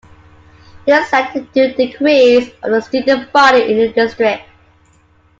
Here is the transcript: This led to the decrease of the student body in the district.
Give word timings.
This 0.87 1.13
led 1.13 1.31
to 1.33 1.47
the 1.53 1.73
decrease 1.75 2.49
of 2.63 2.71
the 2.71 2.81
student 2.81 3.31
body 3.31 3.69
in 3.71 3.77
the 3.77 3.89
district. 3.93 4.41